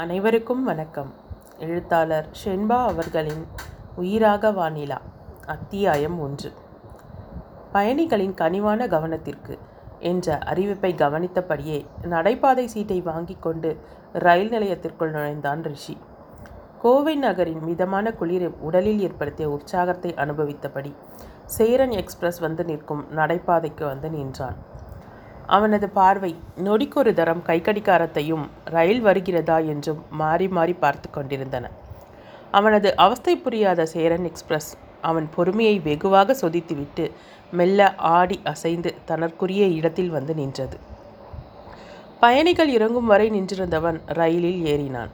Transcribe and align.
அனைவருக்கும் 0.00 0.64
வணக்கம். 0.64 1.12
எழுத்தாளர் 1.58 2.26
ஷென்பா 2.44 2.86
அவர்களின் 2.86 3.46
உயிராக 3.96 4.50
வானிலா 4.50 4.96
அத்தியாயம் 5.46 6.20
ஒன்று. 6.20 6.52
பயணிகளின் 7.72 8.34
கனிவான 8.34 8.88
கவனத்திற்கு 8.88 9.58
என்ற 9.98 10.38
அறிவிப்பை 10.46 10.94
கவனித்தபடியே 10.94 11.86
நடைபாதை 12.02 12.64
சீட்டை 12.64 13.00
வாங்கி 13.00 13.36
கொண்டு 13.40 13.80
ரயில் 14.12 14.48
நிலையத்திற்குள் 14.48 15.10
நுழைந்தான் 15.10 15.62
ரிஷி. 15.62 15.98
கோவை 16.78 17.16
நகரின் 17.16 17.64
மிதமான 17.64 18.12
குளிர் 18.12 18.48
உடலில் 18.60 19.00
ஏற்படுத்திய 19.00 19.50
உற்சாகத்தை 19.50 20.14
அனுபவித்தபடி 20.14 20.94
சேரன் 21.44 21.90
எக்ஸ்பிரஸ் 21.90 22.38
வந்து 22.38 22.64
நிற்கும் 22.64 23.06
நடைபாதைக்கு 23.16 23.84
வந்து 23.84 24.10
நின்றான். 24.10 24.74
அவனது 25.46 25.88
பார்வை 25.88 26.30
நொடிக்கொரு 26.64 27.12
தரம் 27.14 27.42
கைக்கடிகாரத்தையும் 27.46 28.44
ரயில் 28.64 29.02
வருகிறதா 29.02 29.58
என்றும் 29.58 30.00
மாறி 30.10 30.48
மாறி 30.48 30.72
பார்த்து 30.72 31.10
கொண்டிருந்தன. 31.10 31.70
அவனது 32.50 32.88
அவஸ்தை 32.96 33.36
புரியாத 33.36 33.86
சேரன் 33.86 34.24
எக்ஸ்பிரஸ் 34.24 34.70
அவன் 35.00 35.26
பொறுமையை 35.34 35.78
வெகுவாக 35.78 36.36
சொதித்துவிட்டு 36.40 37.04
மெல்ல 37.50 37.94
ஆடி 37.94 38.40
அசைந்து 38.44 38.94
தனக்குரிய 39.04 39.64
இடத்தில் 39.66 40.10
வந்து 40.10 40.34
நின்றது. 40.34 40.76
பயணிகள் 42.20 42.68
இறங்கும் 42.68 43.06
வரை 43.06 43.30
நின்றிருந்தவன் 43.30 43.98
ரயிலில் 44.06 44.60
ஏறினான். 44.64 45.12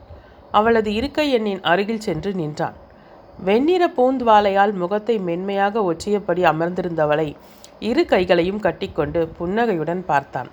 அவளது 0.51 0.95
இருக்கை 0.95 1.31
எண்ணின் 1.31 1.63
அருகில் 1.63 2.01
சென்று 2.01 2.35
நின்றான். 2.35 2.77
வெண்ணிற 3.45 3.83
பூந்துவாலையால் 3.97 4.73
முகத்தை 4.73 5.19
மென்மையாக 5.19 5.83
ஒற்றியபடி 5.93 6.43
அமர்ந்திருந்தவளை 6.45 7.29
இரு 7.89 8.03
கைகளையும் 8.13 8.61
கட்டிக்கொண்டு 8.67 9.21
புன்னகையுடன் 9.39 10.03
பார்த்தான். 10.11 10.51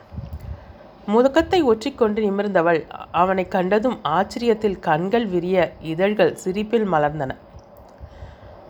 முகத்தை 1.14 1.60
ஒற்றிக்கொண்டு 1.72 2.20
நிமிர்ந்தவள் 2.26 2.80
அவனை 3.22 3.46
கண்டதும் 3.56 3.98
ஆச்சரியத்தில் 4.18 4.80
கண்கள் 4.88 5.28
விரிய 5.34 5.58
இதழ்கள் 5.92 6.34
சிரிப்பில் 6.44 6.88
மலர்ந்தன. 6.94 7.32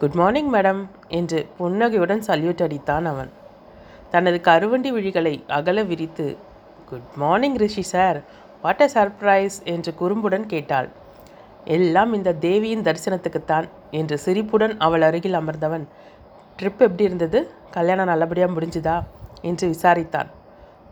குட் 0.02 0.18
மார்னிங் 0.20 0.52
மேடம் 0.54 0.82
என்று 1.20 1.40
புன்னகையுடன் 1.58 2.24
சல்யூட் 2.28 2.64
அடித்தான் 2.66 3.08
அவன். 3.14 3.32
தனது 4.14 4.38
கருவண்டி 4.50 4.92
விழிகளை 4.98 5.34
அகல 5.58 5.84
விரித்து 5.90 6.28
good 6.92 7.10
morning 7.24 7.58
Rishi 7.64 7.84
sir. 7.94 8.20
What 8.64 8.84
a 8.86 8.90
surprise 8.96 9.58
என்று 9.74 9.92
குறும்புடன் 10.02 10.48
கேட்டாள். 10.54 10.90
எல்லாம் 11.76 12.12
இந்த 12.18 12.38
தேவியின் 12.46 12.86
தரிசனத்துக்குத்தான் 12.88 13.68
என்று 14.00 14.16
சிரிப்புடன் 14.26 14.74
அவள் 14.86 15.04
அருகில் 15.08 15.38
அமர்ந்தவன் 15.40 15.86
ட்ரிப் 16.60 16.80
எப்படி 16.80 17.04
இருந்தது? 17.04 17.52
கல்யாணம் 17.72 18.06
நல்லபடியாக 18.06 18.54
முடிஞ்சுதா? 18.54 19.04
என்று 19.42 19.66
விசாரித்தான். 19.70 20.30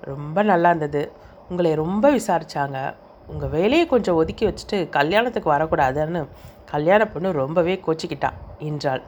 ரொம்ப 0.02 0.44
நல்லா 0.44 0.68
இருந்தது. 0.68 1.12
உங்களை 1.50 1.76
ரொம்ப 1.76 2.12
விசாரித்தாங்க 2.12 2.94
உங்கள் 3.28 3.50
வேலையை 3.50 3.88
கொஞ்சம் 3.88 4.16
ஒதுக்கி 4.16 4.46
வச்சுட்டு 4.48 4.90
கல்யாணத்துக்கு 4.90 5.54
வரக்கூடாதுன்னு 5.54 6.28
கல்யாண 6.66 7.08
பொண்ணு 7.08 7.32
ரொம்பவே 7.32 7.82
கோச்சிக்கிட்டான் 7.88 8.38
என்றாள். 8.60 9.02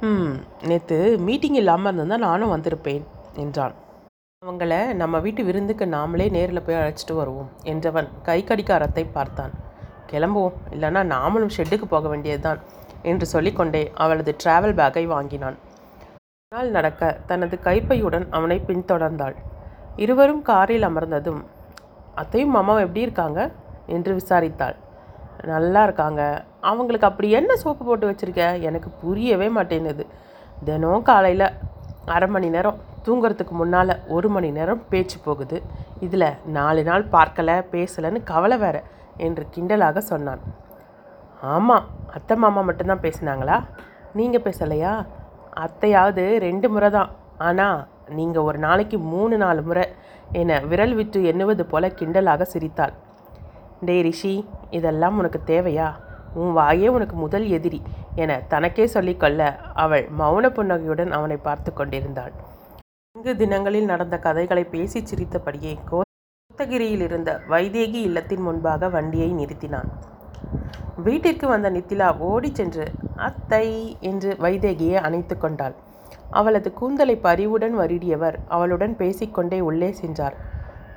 ம் 0.00 0.34
நேற்று 0.62 1.18
மீட்டிங் 1.18 1.54
இல்லாமல் 1.54 1.84
இருந்திருந்தால் 1.84 2.28
நானும் 2.28 2.52
வந்திருப்பேன் 2.52 3.04
என்றான். 3.34 3.74
அவங்கள 4.42 4.94
நம்ம 4.94 5.18
வீட்டு 5.18 5.44
விருந்துக்கு 5.44 5.84
நாமளே 5.84 6.30
நேரில் 6.30 6.62
போய் 6.62 6.76
அழைச்சிட்டு 6.76 7.14
வருவோம் 7.14 7.50
என்றவன் 7.64 8.08
கை 8.22 8.44
கடிக்காரத்தை 8.44 9.04
பார்த்தான். 9.04 9.52
கிளம்புவோம். 10.12 10.56
இல்லைன்னா 10.70 11.02
நாமளும் 11.14 11.54
ஷெட்டுக்கு 11.56 11.84
போக 11.84 12.08
வேண்டியதுதான் 12.08 12.60
என்று 13.10 13.26
சொல்லிக்கொண்டே 13.26 13.82
அவளது 13.94 14.32
டிராவல் 14.42 14.78
பேக்கை 14.80 15.04
வாங்கினான். 15.06 15.56
நாள் 16.52 16.70
நடக்க 16.70 17.02
தனது 17.26 17.56
கைப்பையுடன் 17.64 18.26
அவனை 18.30 18.56
பின்தொடர்ந்தாள். 18.68 19.36
இருவரும் 19.96 20.42
காரில் 20.42 20.88
அமர்ந்ததும் 20.88 21.42
அத்தையும் 22.20 22.54
மாமாவும் 22.56 22.84
எப்படி 22.86 23.00
இருக்காங்க? 23.00 23.40
என்று 23.86 24.12
விசாரித்தாள். 24.20 24.76
நல்லா 25.52 25.80
இருக்காங்க. 25.82 26.22
அவங்களுக்கு 26.70 27.06
அப்படி 27.06 27.28
என்ன 27.30 27.52
சோப்பு 27.56 27.84
போட்டு 27.84 28.06
வச்சுருக்க? 28.10 28.44
எனக்கு 28.68 28.88
புரியவே 29.02 29.48
மாட்டேங்குது 29.48 30.04
தினம் 30.64 31.06
காலையில் 31.08 31.46
அரை 32.14 32.28
மணி 32.28 32.48
நேரம் 32.48 32.80
தூங்குறதுக்கு 33.06 33.54
முன்னால் 33.60 33.94
ஒரு 34.08 34.28
மணி 34.28 34.50
நேரம் 34.50 34.82
பேச்சு 34.88 35.18
போகுது. 35.24 35.56
இதில் 36.00 36.28
நாலு 36.56 36.82
நாள் 36.82 37.04
பார்க்கலை 37.14 37.56
பேசலைன்னு 37.72 38.20
கவலை 38.32 38.58
வேற 38.64 38.76
என்று 39.26 39.44
கிண்டலாக 39.54 39.98
சொன்னான். 40.12 40.42
ஆமாம் 41.52 41.86
அத்தை 42.16 42.34
மாமா 42.42 42.60
மட்டும்தான் 42.68 43.04
பேசினாங்களா? 43.04 43.56
நீங்கள் 44.18 44.44
பேசலையா? 44.46 44.92
அத்தையாவது 45.64 46.24
ரெண்டு 46.46 46.66
முறை 46.74 46.88
தான். 46.96 47.10
ஆனால் 47.48 47.78
நீங்கள் 48.18 48.46
ஒரு 48.48 48.58
நாளைக்கு 48.66 48.96
மூணு 49.12 49.34
நாலு 49.42 49.62
முறை 49.68 49.84
என 50.40 50.58
விரல் 50.70 50.94
விட்டு 50.98 51.18
எண்ணுவது 51.30 51.64
போல 51.72 51.88
கிண்டலாக 51.98 52.46
சிரித்தாள். 52.52 52.94
டே 53.88 53.96
ரிஷி 54.06 54.34
இதெல்லாம் 54.78 55.18
உனக்கு 55.20 55.40
தேவையா? 55.52 55.88
உன் 56.40 56.52
வாயே 56.58 56.88
உனக்கு 56.96 57.16
முதல் 57.24 57.46
எதிரி 57.56 57.80
என 58.22 58.38
தனக்கே 58.52 58.86
சொல்லிக்கொள்ள 58.94 59.40
அவள் 59.82 60.04
மௌன 60.20 60.44
புன்னகையுடன் 60.56 61.12
அவனை 61.18 61.38
பார்த்து 61.48 61.70
கொண்டிருந்தாள். 61.80 62.32
இங்கு 63.16 63.32
தினங்களில் 63.42 63.90
நடந்த 63.92 64.16
கதைகளை 64.26 64.64
பேசி 64.74 65.00
சிரித்தபடியே 65.10 65.74
கோத்தகிரியில் 65.90 67.04
இருந்த 67.08 67.30
வைதேகி 67.52 68.00
இல்லத்தின் 68.08 68.44
முன்பாக 68.48 68.88
வண்டியை 68.96 69.30
நிறுத்தினான். 69.40 69.90
வீட்டிற்கு 70.96 71.46
வந்த 71.48 71.70
நித்திலா 71.70 72.18
ஓடிச் 72.18 72.54
சென்று 72.54 72.84
அத்தை 73.16 73.96
என்று 74.00 74.36
வைதேகியை 74.40 74.94
அணைத்து 74.94 75.38
கொண்டாள். 75.38 75.74
அவளது 76.30 76.72
கூந்தலை 76.72 77.16
பரிவுடன் 77.16 77.78
வருடியவர் 77.78 78.34
அவளுடன் 78.48 78.96
பேசிக்கொண்டே 78.96 79.60
உள்ளே 79.60 79.92
சென்றார். 79.92 80.36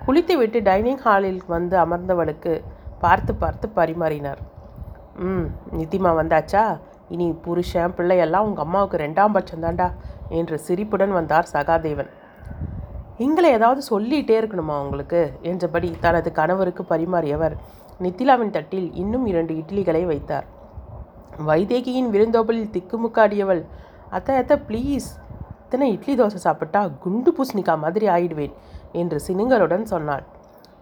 குளித்துவிட்டு 0.05 0.61
டைனிங் 0.61 0.97
ஹாலில் 0.97 1.41
வந்து 1.47 1.77
அமர்ந்தவளுக்கு 1.77 2.61
பார்த்து 2.99 3.35
பார்த்து 3.35 3.67
பரிமாறினார். 3.75 4.37
ம் 5.15 5.47
நித்திமா 5.71 6.11
வந்தாச்சா? 6.21 6.77
இனி 7.09 7.27
புருஷன் 7.31 7.95
பிள்ளையெல்லாம் 7.97 8.47
உங்கள் 8.47 8.65
அம்மாவுக்கு 8.65 8.97
ரெண்டாம் 8.97 9.31
பட்சம் 9.31 9.63
தாண்டா 9.63 9.91
என்று 10.29 10.59
சிரிப்புடன் 10.59 11.11
வந்தார் 11.11 11.51
சகாதேவன். 11.53 12.09
எங்களை 13.17 13.51
ஏதாவது 13.51 13.81
சொல்லிகிட்டே 13.89 14.35
இருக்கணுமா 14.41 14.79
உங்களுக்கு? 14.79 15.33
என்றபடி 15.41 15.95
தனது 15.99 16.31
கணவருக்கு 16.31 16.83
பரிமாறியவர் 16.89 17.55
நித்திலாவின் 17.99 18.55
தட்டில் 18.55 18.87
இன்னும் 18.93 19.25
இரண்டு 19.25 19.53
இட்லிகளை 19.61 20.05
வைத்தார். 20.05 20.45
வைதேகியின் 21.49 22.09
விருந்தோபலில் 22.13 22.73
திக்குமுக்காடியவள் 22.75 23.61
அத்தை 24.09 24.35
அத்தை 24.35 24.57
ப்ளீஸ் 24.67 25.07
இத்தனை 25.63 25.87
இட்லி 25.91 26.13
தோசை 26.15 26.39
சாப்பிட்டா 26.45 26.81
குண்டு 27.03 27.31
பூசணிக்கா 27.37 27.73
மாதிரி 27.77 28.05
ஆயிடுவேன் 28.07 28.53
என்று 28.91 29.17
சினுங்கருடன் 29.27 29.83
சொன்னாள். 29.83 30.25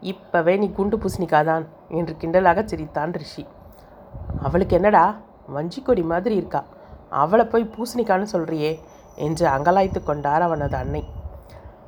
இப்பவே 0.02 0.54
நீ 0.58 0.68
குண்டு 0.72 0.98
பூசணிக்கா 0.98 1.40
தான் 1.44 1.66
என்று 1.90 2.16
கிண்டலாக 2.22 2.66
சிரித்தான் 2.66 3.14
ரிஷி. 3.14 3.46
அவளுக்கு 4.42 4.76
என்னடா? 4.76 5.06
வஞ்சிக்கொடி 5.56 6.04
மாதிரி 6.04 6.36
இருக்கா. 6.36 6.62
அவளை 7.24 7.46
போய் 7.46 7.72
பூசணிக்கான்னு 7.76 8.28
சொல்கிறியே 8.34 8.72
என்று 9.16 9.46
அங்கலாய்த்து 9.48 10.04
கொண்டார் 10.04 10.42
அவனது 10.42 10.78
அன்னை. 10.78 11.04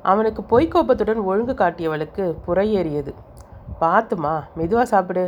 அவனுக்கு 0.02 0.42
பொய்க்கோப்பத்துடன் 0.50 1.22
ஒழுங்கு 1.24 1.54
காட்டியவளுக்கு 1.54 2.24
புறையேறியது. 2.46 3.12
பார்த்துமா 3.80 4.34
மெதுவாக 4.58 4.86
சாப்பிடு 4.92 5.24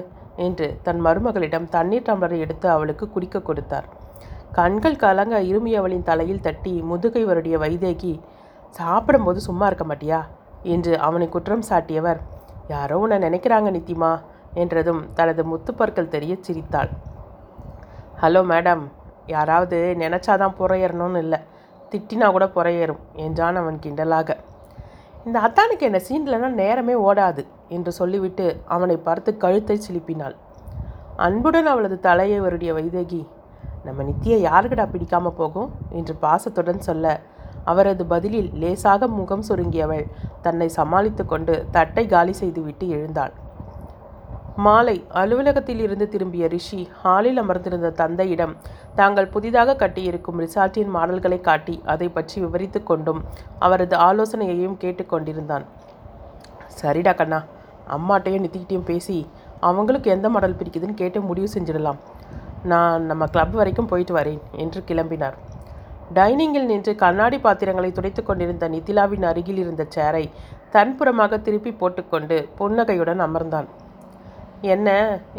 என்று 0.46 0.66
தன் 0.82 1.00
மருமகளிடம் 1.06 1.66
தண்ணீர் 1.68 2.06
டம்ளரை 2.08 2.38
எடுத்து 2.38 2.66
அவளுக்கு 2.70 3.04
குடிக்க 3.08 3.40
கொடுத்தார். 3.40 3.86
கண்கள் 4.52 5.00
கலங்க 5.02 5.36
இருமியவளின் 5.50 6.06
தலையில் 6.10 6.40
தட்டி 6.40 6.72
முதுகை 6.82 7.22
வருடைய 7.24 7.56
வைதேகி 7.64 8.12
சாப்பிடும்போது 8.78 9.40
சும்மா 9.40 9.66
இருக்க 9.66 9.84
மாட்டியா? 9.84 10.20
என்று 10.74 10.92
அவனை 10.98 11.28
குற்றம் 11.28 11.68
சாட்டியவர். 11.68 12.20
யாரோ 12.68 12.96
உன்னை 12.98 13.18
நினைக்கிறாங்க 13.18 13.68
நித்திமா 13.76 14.10
என்றதும் 14.54 15.02
தனது 15.14 15.42
முத்துப்பற்கள் 15.44 16.12
தெரிய 16.14 16.32
சிரித்தாள். 16.40 16.90
ஹலோ 18.22 18.42
மேடம் 18.52 18.84
யாராவது 19.26 19.78
நினச்சாதான் 20.02 20.58
புறையறணும்னு 20.60 21.22
இல்லை 21.24 21.40
திட்டினா 21.92 22.26
கூட 22.32 22.46
புறையேறும் 22.56 23.00
என்றான் 23.24 23.56
அவன் 23.56 23.78
கிண்டலாக. 23.84 24.36
இந்த 25.24 25.38
அத்தானுக்கு 25.46 25.86
என்ன 25.88 25.98
சீன்லன்னா 26.08 26.50
நேரமே 26.62 26.94
ஓடாது 27.08 27.42
என்று 27.70 27.92
சொல்லிவிட்டு 27.92 28.46
அவனை 28.66 28.96
பார்த்து 28.98 29.30
கழுத்தை 29.36 29.76
சிலிப்பினாள். 29.86 30.36
அன்புடன் 31.18 31.68
அவளது 31.72 31.96
தலையை 32.00 32.38
வருடிய 32.40 32.72
வைதேகி 32.72 33.22
நம்ம 33.84 34.02
நித்திய 34.02 34.34
யாருக்கடா 34.48 34.86
பிடிக்காம 34.88 35.32
போகும்? 35.36 35.68
என்று 35.90 36.14
பாசத்துடன் 36.22 36.80
சொல்ல 36.80 37.06
அவரது 37.64 38.04
பதிலில் 38.06 38.50
லேசாக 38.54 39.08
முகம் 39.18 39.46
சுருங்கியவள் 39.48 40.06
தன்னை 40.42 40.68
சமாளித்து 40.78 41.24
கொண்டு 41.26 41.54
தட்டை 41.70 42.04
காலி 42.06 42.32
செய்துவிட்டு 42.32 42.84
எழுந்தாள். 42.88 43.34
மாலை 44.56 44.94
அலுவலகத்தில் 45.12 45.80
இருந்து 45.80 46.06
திரும்பிய 46.08 46.44
ரிஷி 46.46 46.80
ஹாலில் 47.00 47.40
அமர்ந்திருந்த 47.42 47.90
தந்தையிடம் 47.90 48.54
தாங்கள் 48.94 49.30
புதிதாக 49.30 49.76
கட்டியிருக்கும் 49.82 50.40
ரிசார்ட்டின் 50.40 50.90
மாடல்களை 50.96 51.38
காட்டி 51.40 51.76
அதை 51.86 52.08
பற்றி 52.08 52.36
விவரித்து 52.40 52.82
கொண்டும் 52.82 53.20
அவரது 53.58 53.96
ஆலோசனையையும் 54.08 54.76
கேட்டுக்கொண்டிருந்தான் 54.82 55.66
சரிடா 56.80 57.12
கண்ணா 57.12 57.40
அம்மாட்டையும் 57.96 58.42
நித்திக்கிட்டையும் 58.44 58.88
பேசி 58.90 59.18
அவங்களுக்கு 59.68 60.08
எந்த 60.16 60.26
மாடல் 60.34 60.58
பிடிக்குதுன்னு 60.58 61.00
கேட்டு 61.00 61.20
முடிவு 61.28 61.48
செஞ்சிடலாம். 61.54 62.00
நான் 62.70 63.06
நம்ம 63.10 63.26
கிளப் 63.34 63.54
வரைக்கும் 63.58 63.90
போயிட்டு 63.90 64.14
வரேன் 64.18 64.40
என்று 64.62 64.80
கிளம்பினார். 64.88 65.36
டைனிங்கில் 66.16 66.70
நின்று 66.70 66.92
கண்ணாடி 67.02 67.36
பாத்திரங்களை 67.44 67.90
துடைத்து 67.96 68.22
கொண்டிருந்த 68.22 68.68
நித்திலாவின் 68.74 69.26
அருகில் 69.30 69.60
இருந்த 69.64 69.82
சேரை 69.96 70.24
தன்புறமாக 70.74 71.38
திருப்பி 71.46 71.72
போட்டுக்கொண்டு 71.80 72.36
புன்னகையுடன் 72.58 73.22
அமர்ந்தான். 73.26 73.68
என்ன 74.74 74.88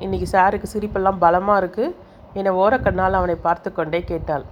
இன்னைக்கு 0.03 0.27
சாருக்கு 0.36 0.68
சிரிப்பெல்லாம் 0.74 1.21
பலமாக 1.24 1.62
இருக்குது 1.62 1.95
என 2.39 2.53
ஓரக்கண்ணால் 2.62 3.18
அவனை 3.19 3.38
பார்த்து 3.48 3.69
கொண்டே 3.71 4.01
கேட்டாள். 4.12 4.45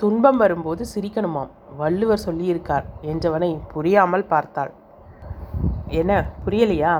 துன்பம் 0.00 0.38
வரும்போது 0.42 0.82
சிரிக்கணுமாம் 0.92 1.50
வள்ளுவர் 1.80 2.24
சொல்லியிருக்கார் 2.26 2.86
என்றவனை 3.12 3.50
புரியாமல் 3.74 4.30
பார்த்தாள். 4.32 4.72
என்ன 6.00 6.12
புரியலையா? 6.44 6.92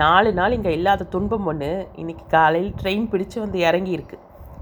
நாலு 0.00 0.30
நாள் 0.36 0.54
இங்கே 0.56 0.70
இல்லாத 0.76 1.06
துன்பம் 1.14 1.46
ஒன்று 1.50 1.68
இன்னைக்கு 2.00 2.24
காலையில் 2.34 2.76
ட்ரெயின் 2.80 3.08
பிடிச்சு 3.10 3.36
வந்து 3.42 3.58
இறங்கி 3.68 3.92
இருக்கு 3.96 4.16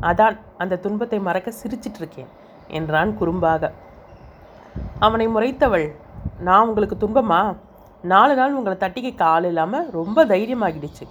அதான் 0.09 0.37
அந்த 0.63 0.79
துன்பத்தை 0.85 1.19
மறக்க 1.27 1.53
சிரிச்சிட்ருக்கேன் 1.61 2.31
என்றான் 2.79 3.13
குறும்பாக. 3.21 3.71
அவனை 5.07 5.27
முறைத்தவள் 5.35 5.87
நான் 6.49 6.67
உங்களுக்கு 6.69 6.97
துன்பமா? 7.05 7.41
நாலு 8.13 8.35
நாள் 8.41 8.57
உங்களை 8.59 8.77
தட்டிக்க 8.81 9.11
கால் 9.23 9.47
இல்லாமல் 9.51 9.89
ரொம்ப 9.99 10.25
தைரியமாகிடுச்சு 10.33 11.07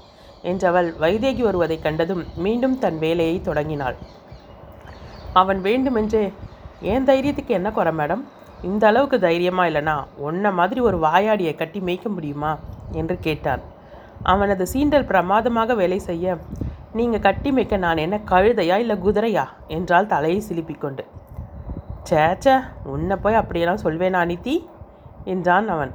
என்றவள் 0.51 0.89
வைதேகி 1.03 1.43
வருவதை 1.47 1.77
கண்டதும் 1.79 2.23
மீண்டும் 2.45 2.77
தன் 2.83 2.99
வேலையை 3.05 3.37
தொடங்கினாள். 3.41 3.97
அவன் 5.41 5.61
வேண்டுமென்றே 5.67 6.25
என் 6.93 7.07
தைரியத்துக்கு 7.09 7.53
என்ன 7.59 7.69
குறை 7.71 7.93
மேடம்? 7.99 8.23
இந்த 8.69 8.83
அளவுக்கு 8.87 9.17
தைரியமா 9.19 9.63
இல்லைனா 9.65 9.95
உன்ன 10.27 10.51
மாதிரி 10.51 10.79
ஒரு 10.79 10.97
வாயாடியை 10.97 11.53
கட்டி 11.55 11.79
மேய்க்க 11.79 12.09
முடியுமா? 12.09 12.51
என்று 12.91 13.15
கேட்டான். 13.19 13.63
அவனது 14.23 14.63
சீண்டல் 14.73 15.09
பிரமாதமாக 15.09 15.75
வேலை 15.75 15.99
செய்ய 15.99 16.35
நீங்கள் 16.97 17.23
கட்டி 17.27 17.51
மேய்க்க 17.51 17.77
நான் 17.77 17.97
என்ன 17.97 18.19
கழுதையா 18.31 18.75
இல்லை 18.83 18.95
குதிரையா? 18.95 19.45
என்றால் 19.67 20.11
தலையை 20.13 20.39
சிலுப்பிக்கொண்டு. 20.49 21.03
சேச்சே 22.09 22.55
உன்னை 22.83 23.15
போய் 23.15 23.39
அப்படியெல்லாம் 23.41 23.83
சொல்வேனா 23.83 24.19
அனித்தி 24.25 24.55
என்றான் 25.23 25.67
அவன். 25.67 25.93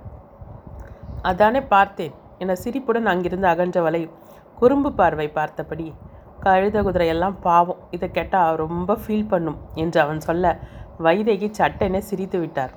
அதானே 1.23 1.61
பார்த்தேன். 1.75 2.15
என 2.39 2.55
சிரிப்புடன் 2.55 3.11
அங்கிருந்து 3.13 3.49
அகன்றவளை 3.49 4.03
குறும்பு 4.59 4.93
பார்வை 4.93 5.29
பார்த்தபடி 5.29 5.87
கழுத 6.45 6.77
குதிரையெல்லாம் 6.87 7.37
பாவம். 7.41 7.81
இதை 7.91 8.09
கேட்டால் 8.11 8.57
ரொம்ப 8.57 8.97
ஃபீல் 9.03 9.29
பண்ணும் 9.29 9.59
என்று 9.75 10.01
அவன் 10.01 10.21
சொல்ல 10.21 10.59
வைதேகி 11.07 11.49
சட்டென 11.59 12.01
சிரித்து 12.09 12.39
விட்டார். 12.43 12.73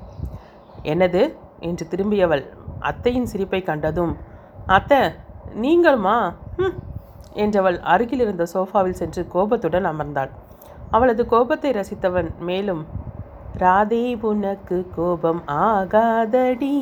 என்னது 0.92 1.24
என்று 1.70 1.86
திரும்பியவள். 1.92 2.44
அத்தையின் 2.90 3.30
சிரிப்பை 3.32 3.62
கண்டதும் 3.70 4.14
அத்தை 4.76 5.02
நீங்களுமா? 5.64 6.18
ம் 6.64 6.78
என்றவள் 7.44 7.78
அருகில் 7.94 8.24
இருந்த 8.26 8.44
சோஃபாவில் 8.54 9.00
சென்று 9.02 9.22
கோபத்துடன் 9.34 9.88
அமர்ந்தாள். 9.92 10.32
அவளது 10.96 11.24
கோபத்தை 11.34 11.72
ரசித்தவன் 11.78 12.30
மேலும் 12.48 12.82
ராதே 13.62 14.06
உனக்கு 14.30 14.78
கோபம் 14.98 15.42
ஆகாதடி 15.66 16.76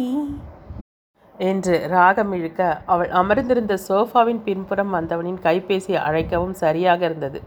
என்று 1.50 1.76
ராகம் 1.94 2.32
இழுக்க 2.38 2.62
அவள் 2.94 3.12
அமர்ந்திருந்த 3.20 3.76
சோஃபாவின் 3.88 4.42
பின்புறம் 4.48 4.92
வந்தவனின் 4.96 5.40
கைபேசி 5.46 5.94
அழைக்கவும் 6.08 6.56
சரியாக 6.64 7.02
இருந்தது. 7.10 7.40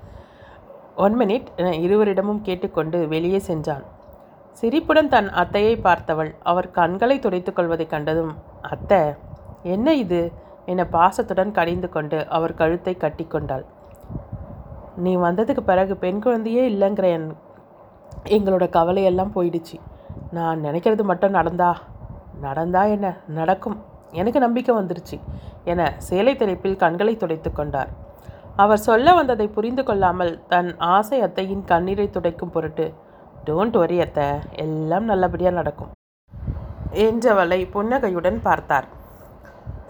ஒன் 0.97 1.19
மினிட் 1.19 1.47
என 1.57 1.75
இருவரிடமும் 1.77 2.41
கேட்டுக்கொண்டு 2.43 3.09
வெளியே 3.09 3.39
சென்றான். 3.39 3.85
சிரிப்புடன் 4.53 5.09
தன் 5.09 5.29
அத்தையை 5.29 5.75
பார்த்தவள் 5.85 6.35
அவர் 6.43 6.71
கண்களை 6.71 7.19
துடைத்துக் 7.19 7.57
கொள்வதைக் 7.57 7.91
கண்டதும் 7.91 8.33
அத்தை 8.63 8.99
என்ன 9.63 9.95
இது? 9.95 10.33
என 10.67 10.85
பாசத்துடன் 10.85 11.53
கடிந்து 11.53 11.89
கொண்டு 11.89 12.29
அவர் 12.29 12.55
கழுத்தை 12.55 12.97
கட்டிக்கொண்டாள் 12.99 13.65
நீ 14.97 15.17
வந்ததுக்கு 15.17 15.61
பிறகு 15.61 15.97
பெண் 15.97 16.21
குழந்தையே 16.21 16.69
இல்லைங்கிற 16.69 17.05
என் 17.05 17.37
எங்களோட 18.25 18.69
கவலையெல்லாம் 18.69 19.33
போயிடுச்சு. 19.35 19.77
நான் 20.31 20.65
நினைக்கிறது 20.65 21.03
மட்டும் 21.03 21.31
நடந்தா 21.31 21.77
நடந்தா 22.41 22.85
என்ன? 22.85 23.17
நடக்கும். 23.29 23.83
எனக்கு 24.11 24.41
நம்பிக்கை 24.41 24.75
வந்துருச்சு 24.75 25.21
என 25.65 25.95
சேலை 25.99 26.37
தலைப்பில் 26.37 26.77
கண்களை 26.77 27.17
துடைத்து 27.17 27.53
கொண்டார். 27.53 27.89
அவர் 28.57 28.85
சொல்ல 28.89 29.15
வந்ததை 29.15 29.47
புரிந்து 29.49 29.83
கொள்ளாமல் 29.85 30.33
தன் 30.49 30.71
ஆசை 30.79 31.19
அத்தையின் 31.21 31.65
கண்ணீரை 31.65 32.07
துடைக்கும் 32.11 32.53
பொருட்டு 32.55 32.87
டோன்ட் 33.47 33.77
வரி 33.77 33.99
அத்தை 34.01 34.27
எல்லாம் 34.65 35.05
நல்லபடியாக 35.05 35.57
நடக்கும் 35.57 35.93
என்றவளை 37.05 37.59
புன்னகையுடன் 37.71 38.39
பார்த்தார். 38.43 38.87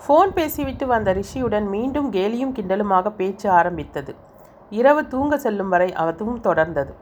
ஃபோன் 0.03 0.31
பேசிவிட்டு 0.35 0.87
வந்த 0.87 1.13
ரிஷியுடன் 1.13 1.67
மீண்டும் 1.75 2.09
கேலியும் 2.13 2.55
கிண்டலுமாக 2.59 3.11
பேச்சு 3.11 3.51
ஆரம்பித்தது. 3.51 4.13
இரவு 4.73 5.03
தூங்க 5.09 5.37
செல்லும் 5.39 5.69
வரை 5.69 5.89
அதுவும் 6.03 6.41
தொடர்ந்தது. 6.41 6.93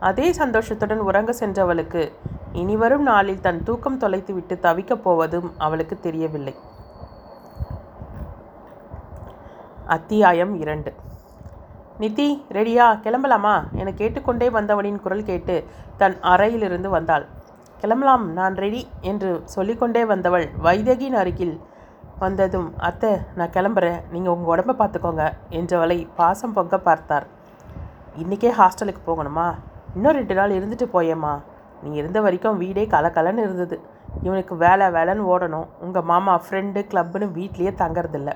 அதே 0.00 0.28
சந்தோஷத்துடன் 0.32 1.02
உறங்க 1.08 1.32
சென்றவளுக்கு 1.40 2.02
இனிவரும் 2.52 3.02
நாளில் 3.02 3.40
தன் 3.40 3.62
தூக்கம் 3.62 4.00
தொலைத்துவிட்டு 4.02 4.56
தவிக்கப் 4.66 5.04
போவதும் 5.04 5.48
அவளுக்கு 5.58 5.98
தெரியவில்லை. 6.00 6.54
அத்தியாயம் 9.86 10.52
இரண்டு. 10.60 10.92
நித்தி 12.00 12.26
ரெடியா 12.52 12.84
கிளம்பலாமா? 13.04 13.52
என 13.72 13.92
கேட்டுக்கொண்டே 13.92 14.48
வந்தவனின் 14.48 15.00
குரல் 15.00 15.24
கேட்டு 15.24 15.64
தன் 15.96 16.20
அறையிலிருந்து 16.20 16.90
வந்தாள். 16.90 17.26
கிளம்பலாம் 17.80 18.32
நான் 18.32 18.54
ரெடி 18.54 18.88
என்று 19.00 19.42
சொல்லிக்கொண்டே 19.44 20.04
வந்தவள் 20.04 20.46
வைதகியின் 20.62 21.18
அருகில் 21.22 21.60
வந்ததும் 22.18 22.74
அத்தை 22.78 23.10
நான் 23.34 23.48
கிளம்புறேன். 23.48 24.00
நீங்கள் 24.10 24.34
உங்கள் 24.34 24.52
உடம்ப 24.54 24.76
பார்த்துக்கோங்க 24.80 25.32
என்றவளை 25.50 26.08
பாசம் 26.16 26.52
பொங்க 26.52 26.78
பார்த்தார். 26.78 27.26
இன்றைக்கே 28.16 28.52
ஹாஸ்டலுக்கு 28.60 29.02
போகணுமா? 29.06 29.54
இன்னும் 29.94 30.12
ரெண்டு 30.12 30.34
நாள் 30.34 30.50
இருந்துட்டு 30.50 30.88
போயேம்மா. 30.96 31.34
நீ 31.82 31.92
இருந்த 31.92 32.20
வரைக்கும் 32.20 32.56
வீடே 32.56 32.86
கலக்கலன்னு 32.86 33.46
இருந்தது. 33.46 33.80
இவனுக்கு 34.22 34.56
வேலை 34.56 34.86
வேலைன்னு 34.86 35.30
ஓடணும். 35.34 35.68
உங்கள் 35.80 36.02
மாமா 36.02 36.40
ஃப்ரெண்டு 36.40 36.82
கிளப்புன்னு 36.92 37.28
வீட்லேயே 37.38 37.74
தங்கறதில்லை. 37.84 38.32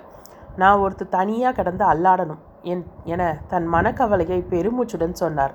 நான் 0.60 0.80
ஒருத்தர் 0.84 1.14
தனியாக 1.18 1.56
கிடந்து 1.58 1.84
அல்லாடணும் 1.92 2.42
என் 2.72 2.84
என 3.12 3.22
தன் 3.50 3.66
மனக்கவலையை 3.74 4.38
பெருமூச்சுடன் 4.52 5.20
சொன்னார். 5.22 5.54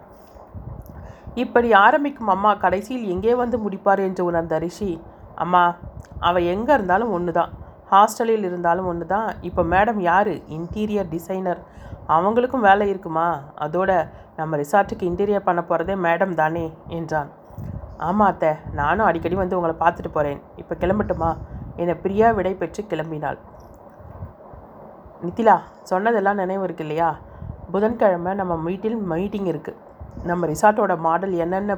இப்படி 1.44 1.70
ஆரம்பிக்கும் 1.86 2.32
அம்மா 2.34 2.52
கடைசியில் 2.64 3.06
எங்கே 3.14 3.34
வந்து 3.42 3.58
முடிப்பார் 3.66 4.02
என்று 4.08 4.24
உணர்ந்த 4.30 4.58
ரிஷி 4.64 4.92
அம்மா 5.44 5.64
அவள் 6.28 6.50
எங்கே 6.54 6.74
இருந்தாலும் 6.78 7.14
ஒன்று 7.18 7.32
தான் 7.38 7.52
ஹாஸ்டலில் 7.92 8.46
இருந்தாலும் 8.50 8.88
ஒன்று 8.92 9.06
தான் 9.14 9.30
இப்போ 9.48 9.62
மேடம் 9.74 10.00
யார்? 10.10 10.34
Interior 10.58 11.10
designer. 11.16 11.62
அவங்களுக்கும் 12.16 12.66
வேலை 12.68 12.86
இருக்குமா? 12.92 13.28
அதோட 13.66 13.92
நம்ம 14.40 14.58
ரிசார்ட்டுக்கு 14.62 15.10
இன்டீரியர் 15.10 15.48
பண்ண 15.48 15.62
போகிறதே 15.70 15.96
மேடம் 16.06 16.36
தானே 16.42 16.66
என்றான். 16.98 17.30
ஆமாம் 18.08 18.30
அத்தை 18.32 18.52
நானும் 18.80 19.08
அடிக்கடி 19.10 19.36
வந்து 19.42 19.58
உங்களை 19.58 19.76
பார்த்துட்டு 19.84 20.12
போகிறேன் 20.16 20.40
இப்போ 20.62 20.76
கிளம்பட்டுமா? 20.84 21.32
என 21.82 21.96
பிரியா 22.04 22.30
விடை 22.38 22.54
பெற்று 22.62 22.82
கிளம்பினாள். 22.92 23.40
நித்திலா 25.26 25.56
சொன்னதெல்லாம் 25.90 26.40
நினைவு 26.42 26.64
இருக்கு 26.68 26.84
இல்லையா? 26.86 27.10
புதன்கிழமை 27.74 28.32
நம்ம 28.40 28.54
வீட்டில் 28.68 28.98
மீட்டிங் 29.12 29.48
இருக்குது 29.52 29.80
நம்ம 30.30 30.48
ரிசார்ட்டோட 30.52 30.94
மாடல் 31.06 31.34
என்னென்ன 31.44 31.78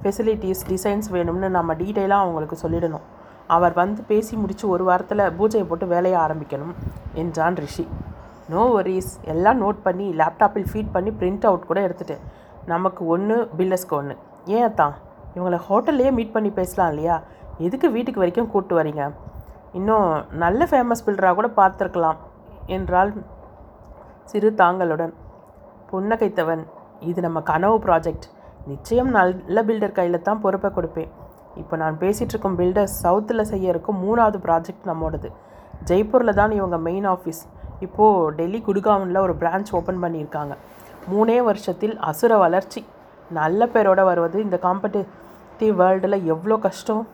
ஃபெசிலிட்டிஸ் 0.00 0.62
டிசைன்ஸ் 0.70 1.08
வேணும்னு 1.16 1.48
நம்ம 1.56 1.74
டீட்டெயிலாக 1.82 2.24
அவங்களுக்கு 2.24 2.56
சொல்லிடணும். 2.62 3.04
அவர் 3.54 3.74
வந்து 3.80 4.00
பேசி 4.10 4.34
முடித்து 4.42 4.64
ஒரு 4.74 4.84
வாரத்தில் 4.88 5.22
பூஜையை 5.38 5.64
போட்டு 5.70 5.86
வேலையை 5.94 6.18
ஆரம்பிக்கணும் 6.24 6.74
என்றான் 7.22 7.58
ரிஷி. 7.64 7.84
நோ 8.52 8.62
வரிஸ் 8.76 9.12
எல்லாம் 9.32 9.60
நோட் 9.64 9.78
பண்ணி 9.86 10.06
லேப்டாப்பில் 10.20 10.68
ஃபீட் 10.70 10.94
பண்ணி 10.96 11.10
பிரிண்ட் 11.20 11.46
அவுட் 11.50 11.68
கூட 11.70 11.80
எடுத்துட்டேன். 11.86 12.24
நமக்கு 12.72 13.02
ஒன்று 13.14 13.36
பில்லஸ்க்கு 13.58 13.96
ஒன்று 14.00 14.14
ஏன் 14.54 14.66
அத்தான் 14.68 14.94
இவங்களை 15.36 15.58
ஹோட்டல்லையே 15.68 16.10
மீட் 16.18 16.34
பண்ணி 16.36 16.50
பேசலாம் 16.60 16.90
இல்லையா? 16.92 17.16
எதுக்கு 17.66 17.88
வீட்டுக்கு 17.96 18.22
வரைக்கும் 18.22 18.50
கூப்பிட்டு 18.52 18.78
வரீங்க 18.80 19.04
இன்னும் 19.78 20.08
நல்ல 20.44 20.64
ஃபேமஸ் 20.70 21.04
பில்டராக 21.06 21.36
கூட 21.38 21.48
பார்த்துருக்கலாம். 21.60 22.18
என்றால் 22.74 23.10
சிறு 24.30 24.48
தாங்களுடன். 24.60 25.12
புன்னகைத்தவன் 25.90 26.62
இது 27.10 27.20
நம்ம 27.26 27.38
கனவு 27.50 27.76
ப்ராஜெக்ட் 27.86 28.26
நிச்சயம் 28.70 29.10
நல்ல 29.16 29.62
பில்டர் 29.68 29.96
கையில் 29.98 30.24
தான் 30.28 30.40
பொறுப்பை 30.44 30.70
கொடுப்பேன். 30.76 31.10
இப்போ 31.60 31.74
நான் 31.82 31.98
பேசிகிட்டு 32.00 32.32
இருக்கும் 32.34 32.56
பில்டர் 32.60 32.90
சவுத்தில் 33.02 33.48
செய்ய 33.50 33.74
இருக்கும் 33.74 34.00
மூணாவது 34.04 34.38
ப்ராஜெக்ட் 34.46 34.88
நம்மோடது. 34.90 35.28
ஜெய்ப்பூரில் 35.90 36.38
தான் 36.40 36.52
இவங்க 36.58 36.76
மெயின் 36.88 37.06
ஆஃபீஸ் 37.12 37.42
இப்போது 37.86 38.32
டெல்லி 38.38 38.60
குடுகாவனில் 38.68 39.24
ஒரு 39.26 39.34
பிரான்ச் 39.42 39.70
ஓப்பன் 39.78 40.02
பண்ணியிருக்காங்க. 40.04 40.54
மூணே 41.12 41.38
வருஷத்தில் 41.48 41.94
அசுர 42.10 42.32
வளர்ச்சி. 42.44 42.80
நல்ல 43.38 43.66
பேரோட 43.74 44.00
வருவது 44.08 44.38
இந்த 44.46 44.56
காம்படிட்டிவ் 44.66 45.74
வேர்ல்டில் 45.82 46.18
எவ்வளோ 46.34 46.56
கஷ்டம்? 46.66 47.04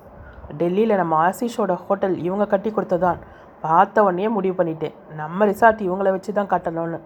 டெல்லியில் 0.61 1.01
நம்ம 1.01 1.15
ஆசிஷோட 1.29 1.73
ஹோட்டல் 1.85 2.17
இவங்க 2.27 2.45
கட்டி 2.53 2.71
கொடுத்ததான் 2.71 3.21
பார்த்த 3.65 4.05
உடனே 4.07 4.29
முடிவு 4.37 4.55
பண்ணிட்டேன். 4.61 4.95
நம்ம 5.21 5.47
ரிசார்ட் 5.51 5.83
இவங்கள 5.89 6.11
வச்சு 6.15 6.31
தான் 6.39 6.53
கட்டணும்னு 6.53 6.99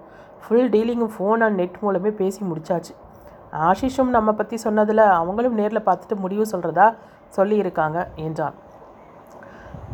ஃபுல் 0.42 0.70
டீலிங்கும் 0.74 1.14
ஃபோன் 1.14 1.42
அண்ட் 1.46 1.58
நெட் 1.60 1.78
மூலமே 1.84 2.10
பேசி 2.20 2.40
முடிச்சாச்சு. 2.50 2.92
ஆஷிஷும் 3.68 4.12
நம்ம 4.16 4.30
பற்றி 4.38 4.56
சொன்னதில் 4.66 5.02
அவங்களும் 5.18 5.58
நேரில் 5.60 5.86
பார்த்துட்டு 5.88 6.16
முடிவு 6.24 6.44
சொல்கிறதா 6.52 6.86
சொல்லியிருக்காங்க 7.36 7.98
என்றான். 8.26 8.56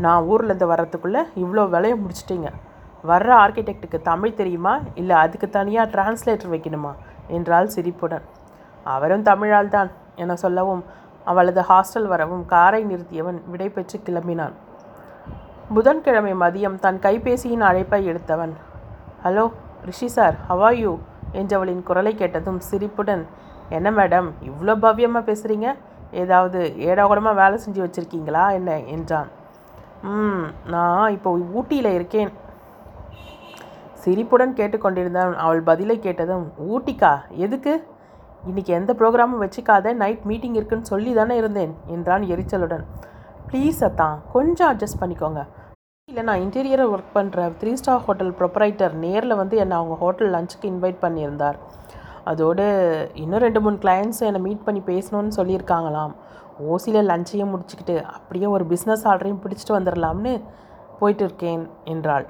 நான் 0.05 0.27
ஊர்லேருந்து 0.31 0.69
வர்றதுக்குள்ளே 0.73 1.23
இவ்வளோ 1.43 1.65
வேலையை 1.75 1.97
முடிச்சிட்டிங்க. 2.03 2.51
வர்ற 3.11 3.31
ஆர்கிடெக்டுக்கு 3.43 3.99
தமிழ் 4.11 4.39
தெரியுமா? 4.41 4.75
இல்லை 5.01 5.15
அதுக்கு 5.25 5.47
தனியாக 5.59 5.91
டிரான்ஸ்லேட்டர் 5.95 6.53
வைக்கணுமா? 6.55 6.93
என்றால் 7.37 7.73
சிரிப்புடன். 7.75 8.27
அவரும் 8.95 9.27
தமிழால் 9.31 9.75
தான் 9.77 9.91
என 10.23 10.37
சொல்லவும் 10.45 10.83
அவளது 11.31 11.63
ஹாஸ்டல் 11.71 12.09
வரவும் 12.13 12.45
காரை 12.53 12.81
நிறுத்தியவன் 12.91 13.39
விடை 13.53 13.69
பெற்று 13.77 13.99
கிளம்பினான். 14.07 14.55
புதன்கிழமை 15.75 16.33
மதியம் 16.41 16.75
தன் 16.85 16.99
கைபேசியின் 17.05 17.63
அழைப்பை 17.69 18.01
எடுத்தவன். 18.11 18.53
Hello 19.25 19.45
Rishi 19.89 20.09
sir 20.15 20.35
how are 20.49 20.71
you 20.81 20.91
என்றவளின் 21.41 21.83
குரலை 21.89 22.13
கேட்டதும் 22.21 22.59
சிரிப்புடன் 22.69 23.23
என்ன 23.77 23.91
மேடம் 23.99 24.29
இவ்வளோ 24.49 24.75
பவ்யமாக 24.85 25.23
பேசுகிறீங்க 25.29 25.69
ஏதாவது 26.23 26.59
ஏடாகுடமாக 26.89 27.39
வேலை 27.41 27.59
செஞ்சு 27.65 27.81
வச்சுருக்கீங்களா? 27.85 28.43
என்ன? 28.59 28.71
என்றான். 28.97 29.31
ம் 30.17 30.45
நான் 30.75 31.15
இப்போ 31.17 31.33
ஊட்டியில் 31.61 31.91
இருக்கேன். 31.99 32.33
சிரிப்புடன் 34.03 34.57
கேட்டுக்கொண்டிருந்தான் 34.61 35.33
அவள் 35.45 35.63
பதிலை 35.71 35.97
கேட்டதும் 36.09 36.45
ஊட்டிக்கா? 36.75 37.13
எதுக்கு? 37.47 37.75
இன்றைக்கி 38.51 38.75
எந்த 38.81 38.93
ப்ரோக்ராமும் 39.01 39.43
வச்சுக்காத 39.47 39.95
நைட் 40.03 40.29
மீட்டிங் 40.33 40.59
இருக்குன்னு 40.61 40.93
சொல்லி 40.93 41.15
தானே 41.21 41.37
இருந்தேன் 41.37 41.75
என்றான் 41.97 42.27
எரிச்சலுடன். 42.35 42.87
ப்ளீஸ் 43.49 43.83
அத்தான் 43.87 44.17
கொஞ்சம் 44.37 44.71
அட்ஜஸ்ட் 44.73 45.01
பண்ணிக்கோங்க. 45.01 45.41
இல்லை 46.09 46.23
நான் 46.29 46.41
இன்டீரியரை 46.45 46.85
ஒர்க் 46.93 47.13
பண்ணுற 47.17 47.41
த்ரீ 47.59 47.73
ஸ்டார் 47.75 48.01
ஹோட்டல் 48.07 48.33
ப்ரொப்ரைட்டர் 48.39 48.95
நேரில் 49.03 49.35
வந்து 49.41 49.57
என்னை 49.63 49.75
அவங்க 49.77 49.95
ஹோட்டல் 50.01 50.31
லஞ்சுக்கு 50.35 50.67
இன்வைட் 50.71 50.99
பண்ணியிருந்தார். 51.05 51.57
அதோடு 52.31 52.65
இன்னும் 53.23 53.43
ரெண்டு 53.45 53.61
மூணு 53.61 53.77
கிளையண்ட்ஸ் 53.85 54.21
என்னை 54.29 54.41
மீட் 54.47 54.65
பண்ணி 54.65 54.81
பேசணும்னு 54.81 55.37
சொல்லியிருக்காங்களாம். 55.39 56.13
ஓசியில் 56.73 57.09
லஞ்சையும் 57.11 57.53
முடிச்சுக்கிட்டு 57.53 57.97
அப்படியே 58.17 58.47
ஒரு 58.47 58.67
பிஸ்னஸ் 58.73 59.07
ஆர்டரையும் 59.13 59.41
பிடிச்சிட்டு 59.45 59.77
வந்துடலாம்னு 59.79 60.35
போயிட்டு 60.99 61.25
இருக்கேன் 61.29 61.65
என்றாள். 61.85 62.27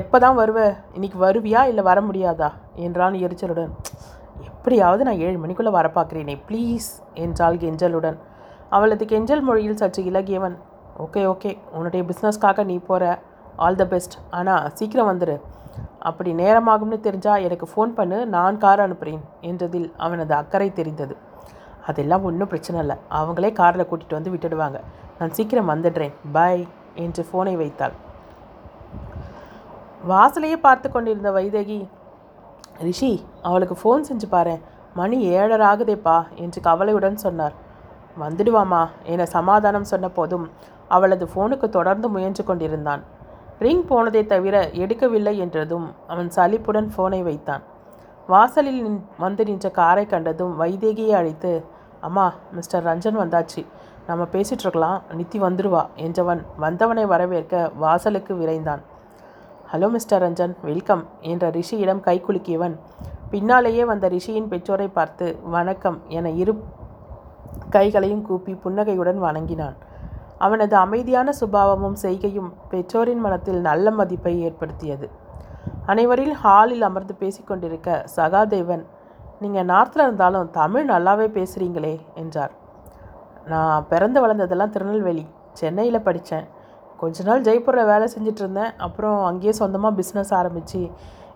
எப்போ 0.00 0.18
தான் 0.26 0.38
வருவ? 0.40 0.58
இன்னைக்கு 0.94 1.20
வருவியா? 1.26 1.62
இல்லை 1.72 1.84
வர 1.90 2.00
முடியாதா? 2.08 2.50
என்றான் 2.86 3.20
எரிச்சலுடன். 3.26 3.72
எப்படியாவது 4.48 5.04
நான் 5.10 5.22
ஏழு 5.26 5.38
மணிக்குள்ளே 5.44 5.76
வர 5.80 5.88
பார்க்குறேனே 5.98 6.38
ப்ளீஸ் 6.48 6.90
என்றாள் 7.26 7.62
கெஞ்சலுடன். 7.66 8.18
அவளது 8.76 9.04
கெஞ்சல் 9.12 9.46
மொழியில் 9.50 9.80
சற்று 9.82 10.00
இலகியவன். 10.10 10.58
Okay 11.04 11.22
okay. 11.32 11.50
உன்னுடைய 11.76 12.02
பிஸ்னஸ்க்காக 12.10 12.64
நீ 12.70 12.76
போகிற 12.90 13.04
ஆல் 13.66 13.80
த 13.80 13.84
பெஸ்ட் 13.92 14.16
ஆனால் 14.38 14.68
சீக்கிரம் 14.78 15.10
வந்துடு 15.10 15.36
அப்படி 16.08 16.30
நேரமாகும்னு 16.42 16.98
தெரிஞ்சால் 17.06 17.42
எனக்கு 17.46 17.66
ஃபோன் 17.72 17.90
பண்ணு. 17.98 18.18
நான் 18.36 18.60
கார் 18.64 18.82
அனுப்புகிறேன் 18.84 19.24
என்றதில் 19.48 19.88
அவனது 20.04 20.34
அக்கறை 20.34 20.68
தெரிந்தது. 20.78 21.14
அதெல்லாம் 21.86 22.26
ஒன்றும் 22.28 22.50
பிரச்சனை 22.52 22.78
இல்லை. 22.80 22.96
அவங்களே 23.18 23.50
காரில் 23.60 23.88
கூட்டிகிட்டு 23.90 24.18
வந்து 24.18 24.32
விட்டுடுவாங்க. 24.34 24.78
நான் 25.18 25.34
சீக்கிரம் 25.38 25.72
வந்துடுறேன். 25.72 26.14
பாய் 26.36 26.62
என்று 27.04 27.22
ஃபோனை 27.28 27.54
வைத்தாள். 27.62 27.94
வாசலையே 30.10 30.56
பார்த்து 30.66 30.88
கொண்டிருந்த 30.90 31.30
வைதேகி 31.38 31.80
ரிஷி 32.86 33.12
அவளுக்கு 33.48 33.74
ஃபோன் 33.80 34.06
செஞ்சு 34.08 34.26
பாரு 34.34 34.54
மணி 34.94 35.16
ஏழரை 35.36 35.66
ஆகுதேப்பா 35.72 36.18
என்று 36.44 36.60
கவலையுடன் 36.68 37.24
சொன்னார். 37.24 37.56
வந்துடுவாமா 38.22 38.80
என 39.12 39.26
சமாதானம் 39.34 39.90
சொன்ன 39.90 40.06
போதும் 40.08 40.46
அவளது 40.96 41.24
ஃபோனுக்கு 41.32 41.66
தொடர்ந்து 41.78 42.06
முயன்று 42.14 42.44
கொண்டிருந்தான். 42.44 43.02
ரிங் 43.64 43.84
போனதை 43.90 44.22
தவிர 44.32 44.56
எடுக்கவில்லை 44.84 45.34
என்றதும் 45.44 45.86
அவன் 46.12 46.30
சலிப்புடன் 46.36 46.88
ஃபோனை 46.94 47.20
வைத்தான். 47.28 47.62
வாசலில் 48.32 48.80
நின் 48.84 49.00
வந்து 49.24 49.42
நின்ற 49.48 49.68
காரை 49.78 50.04
கண்டதும் 50.06 50.54
வைதேகியை 50.60 51.14
அழைத்து 51.20 51.52
அம்மா 52.08 52.26
மிஸ்டர் 52.56 52.84
ரஞ்சன் 52.88 53.18
வந்தாச்சு. 53.22 53.62
நம்ம 54.08 54.22
பேசிகிட்ருக்கலாம் 54.34 54.98
நித்தி 55.18 55.38
வந்துடுவா 55.46 55.82
என்றவன் 56.06 56.40
வந்தவனை 56.64 57.04
வரவேற்க 57.12 57.54
வாசலுக்கு 57.84 58.34
விரைந்தான். 58.40 58.82
Hello 59.72 59.88
mister 59.96 60.22
Ranjan. 60.24 60.54
வெல்கம் 60.68 61.04
என்ற 61.32 61.50
ரிஷியிடம் 61.56 62.00
கை 62.06 62.16
குலுக்கியவன். 62.26 62.74
பின்னாலேயே 63.32 63.82
வந்த 63.90 64.06
ரிஷியின் 64.14 64.48
பெற்றோரை 64.52 64.88
பார்த்து 64.98 65.26
வணக்கம் 65.56 65.98
என 66.16 66.30
இரு 66.42 66.54
கைகளையும் 67.76 68.24
கூப்பி 68.28 68.54
புன்னகையுடன் 68.64 69.20
வணங்கினான். 69.26 69.76
அவனது 70.44 70.74
அமைதியான 70.84 71.32
சுபாவமும் 71.40 71.98
செய்கையும் 72.04 72.50
பெற்றோரின் 72.70 73.24
மனத்தில் 73.24 73.60
நல்ல 73.68 73.90
மதிப்பை 73.98 74.34
ஏற்படுத்தியது. 74.46 75.06
அனைவரில் 75.92 76.34
ஹாலில் 76.42 76.86
அமர்ந்து 76.88 77.14
பேசிக்கொண்டிருக்க 77.22 77.98
சகாதேவன் 78.16 78.84
நீங்கள் 79.42 79.68
நார்த்தில் 79.72 80.04
இருந்தாலும் 80.06 80.48
தமிழ் 80.60 80.88
நல்லாவே 80.92 81.26
பேசுகிறீங்களே 81.36 81.94
என்றார். 82.22 82.54
நான் 83.52 83.86
பிறந்து 83.92 84.18
வளர்ந்ததெல்லாம் 84.24 84.72
திருநெல்வேலி 84.74 85.24
சென்னையில் 85.60 86.06
படித்தேன் 86.08 86.48
கொஞ்ச 87.00 87.22
நாள் 87.28 87.44
ஜெய்ப்பூரில் 87.46 87.88
வேலை 87.90 88.06
செஞ்சுட்டு 88.14 88.42
இருந்தேன். 88.44 88.72
அப்புறம் 88.86 89.18
அங்கேயே 89.28 89.52
சொந்தமாக 89.60 89.98
பிஸ்னஸ் 90.00 90.32
ஆரம்பித்து 90.40 90.80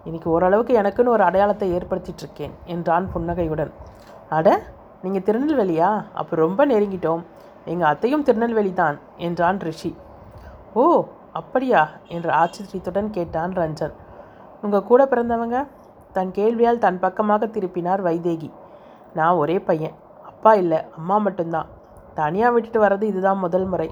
இன்றைக்கி 0.07 0.29
ஓரளவுக்கு 0.35 0.73
எனக்குன்னு 0.81 1.15
ஒரு 1.17 1.25
அடையாளத்தை 1.29 1.69
ஏற்படுத்திகிட்ருக்கேன் 1.77 2.55
என்றான் 2.75 3.07
புன்னகையுடன். 3.13 3.73
அட 4.39 4.49
நீங்கள் 5.05 5.25
திருநெல்வேலியா? 5.29 5.89
அப்போ 6.21 6.35
ரொம்ப 6.45 6.61
நெருங்கிட்டோம். 6.73 7.23
எங்கள் 7.73 7.91
அத்தையும் 7.91 8.25
திருநெல்வேலி 8.29 8.73
தான் 8.73 8.97
என்றான் 9.27 9.61
ரிஷி. 9.69 9.93
ஓ 10.75 10.83
அப்படியா 11.41 11.83
என்று 12.09 12.31
ஆச்சரியத்துடன் 12.41 13.11
கேட்டான் 13.11 13.55
ரஞ்சன். 13.61 13.95
உங்கள் 14.63 14.89
கூட 14.91 15.03
பிறந்தவங்க? 15.13 15.59
தன் 16.17 16.31
கேள்வியால் 16.39 16.83
தன் 16.85 16.99
பக்கமாக 16.99 17.47
திருப்பினார் 17.47 18.03
வைதேகி. 18.09 18.51
நான் 19.19 19.39
ஒரே 19.43 19.57
பையன். 19.59 19.97
அப்பா 20.31 20.53
இல்லை 20.63 20.79
அம்மா 20.99 21.17
மட்டும்தான். 21.17 21.69
தனியாக 22.15 22.53
விட்டுட்டு 22.55 22.81
வர்றது 22.85 23.03
இதுதான் 23.03 23.39
முதல் 23.39 23.67
முறை. 23.73 23.89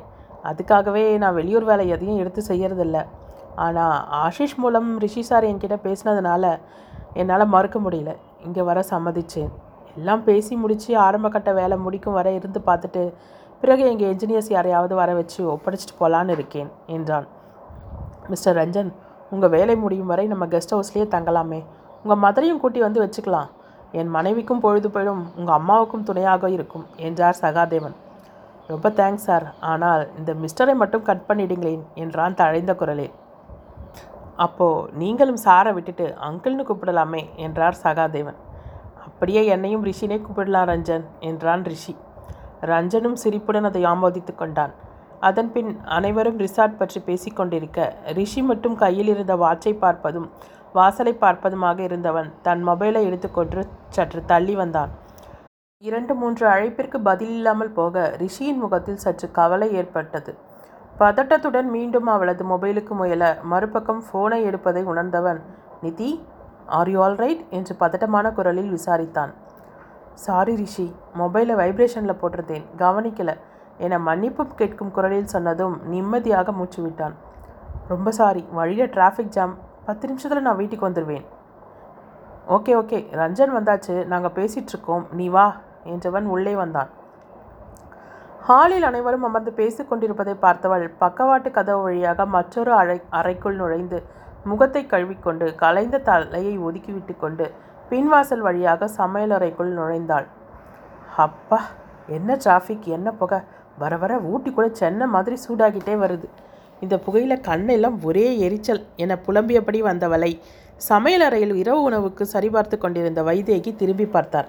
அதுக்காகவே 0.50 1.02
நான் 1.22 1.36
வெளியூர் 1.40 1.66
வேலை 1.70 1.84
எதையும் 1.88 2.20
எடுத்து 2.22 2.42
செய்யறதில்ல. 2.48 2.98
ஆனால் 3.64 3.96
ஆஷிஷ் 4.24 4.56
மூலம் 4.62 4.88
ரிஷி 4.98 5.22
சார் 5.22 5.48
என்கிட்ட 5.50 5.76
பேசினதுனால 5.86 6.44
என்னால் 7.20 7.52
மறுக்க 7.54 7.78
முடியல. 7.78 8.12
இங்கே 8.46 8.62
வர 8.68 8.80
சம்மதிச்சேன். 8.90 9.50
எல்லாம் 9.96 10.22
பேசி 10.24 10.54
முடித்து 10.56 10.92
ஆரம்ப 11.06 11.28
கட்ட 11.28 11.50
வேலை 11.52 11.76
முடிக்கும் 11.76 12.16
வரை 12.18 12.34
இருந்து 12.34 12.60
பார்த்துட்டு 12.68 13.02
பிறகு 13.62 13.82
எங்கள் 13.90 14.10
என்ஜினியர்ஸ் 14.12 14.50
யாரையாவது 14.54 14.94
வர 15.00 15.10
வச்சு 15.18 15.40
ஒப்படைச்சிட்டு 15.54 15.96
போகலான்னு 16.00 16.34
இருக்கேன் 16.36 16.70
என்றான். 16.96 17.26
மிஸ்டர் 18.32 18.56
ரஞ்சன் 18.60 18.90
உங்கள் 19.34 19.52
வேலை 19.56 19.74
முடியும் 19.82 20.10
வரை 20.12 20.24
நம்ம 20.32 20.44
கெஸ்ட் 20.54 20.74
ஹவுஸ்லேயே 20.74 21.06
தங்கலாமே. 21.14 21.60
உங்கள் 22.02 22.22
மதரையும் 22.24 22.62
கூட்டி 22.62 22.80
வந்து 22.86 23.02
வச்சுக்கலாம். 23.04 23.50
என் 24.00 24.12
மனைவிக்கும் 24.16 24.62
பொழுது 24.64 24.88
போயிடும் 24.94 25.22
உங்கள் 25.38 25.56
அம்மாவுக்கும் 25.58 26.06
துணையாக 26.08 26.50
இருக்கும் 26.56 26.86
என்றார் 27.06 27.40
சகாதேவன். 27.42 27.96
ரொம்ப 28.70 28.88
தேங்க்ஸ் 28.98 29.26
சார் 29.28 29.46
ஆனால் 29.70 30.02
இந்த 30.18 30.32
மிஸ்டரை 30.42 30.74
மட்டும் 30.82 31.06
கட் 31.08 31.26
பண்ணிடுங்களேன் 31.28 31.82
என்றான் 32.02 32.38
தழைந்த 32.40 32.74
குரலில் 32.82 33.12
அப்போது 34.44 34.86
நீங்களும் 35.00 35.40
சாரை 35.44 35.72
விட்டுட்டு 35.76 36.06
அங்கிள்னு 36.28 36.64
கூப்பிடலாமே 36.68 37.22
என்றார் 37.46 37.82
சகாதேவன். 37.82 38.38
அப்படியே 39.06 39.42
என்னையும் 39.54 39.84
ரிஷினே 39.88 40.18
கூப்பிடலாம் 40.22 40.70
ரஞ்சன் 40.70 41.04
என்றான் 41.30 41.64
ரிஷி. 41.72 41.94
ரஞ்சனும் 42.70 43.20
சிரிப்புடன் 43.22 43.68
அதை 43.70 43.82
ஆமோதித்து 43.92 44.32
கொண்டான். 44.34 44.72
அதன்பின் 45.28 45.70
அனைவரும் 45.96 46.40
ரிசார்ட் 46.44 46.78
பற்றி 46.80 47.00
பேசிக்கொண்டிருக்க 47.08 47.80
ரிஷி 48.18 48.40
மட்டும் 48.50 48.76
கையில் 48.82 49.10
இருந்த 49.14 49.34
வாட்சை 49.42 49.72
பார்ப்பதும் 49.84 50.28
வாசலை 50.76 51.12
பார்ப்பதுமாக 51.22 51.78
இருந்தவன் 51.88 52.28
தன் 52.46 52.62
மொபைலை 52.68 53.00
எடுத்துக்கொண்டு 53.08 53.62
சற்று 53.96 54.20
தள்ளி 54.32 54.54
வந்தான். 54.60 54.92
இரண்டு 55.82 56.12
மூன்று 56.20 56.44
அழைப்பிற்கு 56.54 56.98
பதில் 57.08 57.32
இல்லாமல் 57.36 57.72
போக 57.78 58.04
ரிஷியின் 58.22 58.60
முகத்தில் 58.64 59.02
சற்று 59.04 59.26
கவலை 59.38 59.68
ஏற்பட்டது. 59.80 60.32
பதட்டத்துடன் 61.00 61.68
மீண்டும் 61.76 62.08
அவளது 62.14 62.42
மொபைலுக்கு 62.52 62.94
முயல 63.00 63.24
மறுபக்கம் 63.52 64.02
ஃபோனை 64.08 64.40
எடுப்பதை 64.48 64.82
உணர்ந்தவன் 64.92 65.40
நிதி 65.84 66.10
ஆர் 66.78 66.90
யூ 66.94 66.98
ஆல் 67.04 67.18
ரைட் 67.22 67.42
என்று 67.58 67.74
பதட்டமான 67.82 68.26
குரலில் 68.38 68.74
விசாரித்தான். 68.76 69.32
சாரி 70.14 70.56
ரிஷி 70.56 70.94
மொபைலை 71.18 71.54
வைப்ரேஷனில் 71.54 72.20
போட்டிருந்தேன். 72.22 72.64
கவனிக்கல. 72.78 73.36
என 73.78 73.98
மன்னிப்பு 73.98 74.46
கேட்கும் 74.46 74.90
குரலில் 74.90 75.26
சொன்னதும் 75.26 75.80
நிம்மதியாக 75.84 76.52
மூச்சு 76.52 76.82
விட்டான். 76.82 77.14
ரொம்ப 77.88 78.10
சாரி. 78.10 78.46
வழியில் 78.52 78.90
டிராஃபிக் 78.90 79.34
ஜாம் 79.36 79.56
பத்து 79.84 80.06
நிமிஷத்தில் 80.06 80.42
நான் 80.42 80.56
வீட்டுக்கு 80.56 80.88
வந்துடுவேன் 80.88 81.24
ஓகே 82.48 82.72
ஓகே. 82.80 82.98
ரஞ்சன் 83.12 83.54
வந்தாச்சு. 83.56 84.06
நாங்கள் 84.06 84.30
பேசிகிட்ருக்கோம் 84.30 85.04
நீ 85.12 85.28
வா 85.28 85.56
என்றவன் 85.84 86.24
உள்ளே 86.24 86.54
வந்தான். 86.54 86.88
ஹாலில் 88.40 88.82
அனைவரும் 88.82 89.22
அமர்ந்து 89.22 89.52
பேசி 89.52 89.84
கொண்டிருப்பதை 89.84 90.34
பார்த்தவள் 90.42 90.90
பக்கவாட்டு 90.98 91.50
கதவு 91.50 91.82
வழியாக 91.82 92.26
மற்றொரு 92.26 92.72
அறை 92.72 93.00
அறைக்குள் 93.10 93.54
நுழைந்து 93.54 94.02
முகத்தை 94.44 94.86
கழுவிக்கொண்டு 94.86 95.54
கலைந்த 95.54 95.98
தலையை 95.98 96.58
ஒதுக்கிவிட்டு 96.58 97.16
கொண்டு 97.18 97.52
பின்வாசல் 97.92 98.44
வழியாக 98.46 98.88
சமையலறைக்குள் 98.96 99.72
நுழைந்தாள். 99.78 100.26
அப்பா 101.16 101.60
என்ன 102.06 102.36
டிராஃபிக் 102.44 102.86
என்ன 102.96 103.10
புகை? 103.12 103.38
வர 103.78 103.96
வர 103.96 104.18
ஊட்டி 104.18 104.50
கூட 104.50 104.68
சென்னை 104.68 105.06
மாதிரி 105.06 105.36
சூடாகிட்டே 105.48 105.94
வருது. 106.04 106.28
இந்த 106.80 106.98
புகையில் 106.98 107.44
கண்ணெல்லாம் 107.48 107.96
ஒரே 108.02 108.38
எரிச்சல். 108.38 108.84
என 108.96 109.18
புலம்பியபடி 109.26 109.80
வந்தவளை 109.80 110.40
சமையலறையில் 110.88 111.54
இரவு 111.54 111.82
உணவுக்கு 111.82 112.26
சரிபார்த்து 112.32 112.78
கொண்டிருந்த 112.78 113.22
வைதேகி 113.22 113.76
திரும்பி 113.76 114.06
பார்த்தார். 114.06 114.48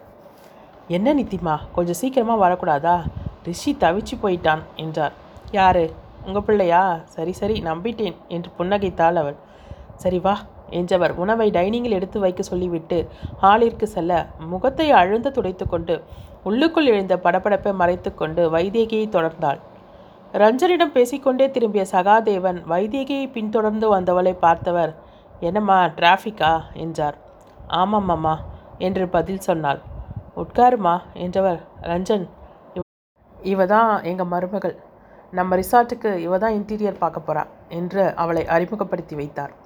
என்ன 0.87 1.13
நித்திமா? 1.13 1.57
கொஞ்சம் 1.71 1.99
சீக்கிரமாக 2.01 2.43
வரக்கூடாதா? 2.45 2.95
ரிஷி 3.43 3.77
தவிச்சு 3.79 4.15
போயிட்டான் 4.21 4.63
என்றார். 4.75 5.11
யாரு? 5.51 5.93
உங்கள் 6.25 6.41
பிள்ளையா? 6.41 6.99
சரி 7.05 7.31
சரி 7.31 7.61
நம்பிட்டேன் 7.61 8.15
என்று 8.27 8.51
புன்னகைத்தாள் 8.59 9.15
அவள். 9.15 9.35
சரி 9.95 10.19
வா. 10.19 10.37
என்றவர் 10.73 11.15
உணவை 11.15 11.51
டைனிங்கில் 11.51 11.91
எடுத்து 11.91 12.19
வைக்க 12.19 12.43
சொல்லிவிட்டு 12.43 13.07
ஹாலிற்கு 13.41 13.83
செல்ல 13.83 14.25
முகத்தை 14.39 14.91
அழுந்த 14.91 15.29
துடைத்து 15.29 15.67
கொண்டு 15.67 16.03
உள்ளுக்குள் 16.43 16.85
எழுந்த 16.85 17.15
படபடப்பை 17.15 17.73
மறைத்து 17.73 18.13
கொண்டு 18.13 18.51
வைதேகியை 18.51 19.09
தொடர்ந்தாள். 19.09 19.59
ரஞ்சனிடம் 20.33 20.91
பேசிக்கொண்டே 20.91 21.51
திரும்பிய 21.51 21.85
சகாதேவன் 21.91 22.63
வைதேகியை 22.69 23.31
பின்தொடர்ந்து 23.31 23.99
வந்தவளை 23.99 24.33
பார்த்தவர் 24.33 24.95
என்னம்மா 25.39 25.85
டிராஃபிக்கா? 25.85 26.61
என்றார். 26.73 27.17
ஆமாம்மாம்மா 27.67 28.35
என்று 28.77 29.07
பதில் 29.07 29.39
சொன்னாள். 29.39 29.79
உட்காருமா 30.35 31.01
என்றவர் 31.13 31.59
ரஞ்சன் 31.81 32.29
இவ- 33.41 33.65
தான் 33.65 34.03
எங்கள் 34.03 34.25
மருமகள். 34.25 34.77
நம்ம 35.31 35.55
ரிசார்ட்டுக்கு 35.55 36.15
இவ 36.15 36.37
தான் 36.37 36.53
இன்டீரியர் 36.53 36.97
பார்க்க 36.97 37.33
போகிறா 37.33 37.45
என்று 37.69 38.15
அவளை 38.15 38.47
அறிமுகப்படுத்தி 38.47 39.15
வைத்தார். 39.15 39.62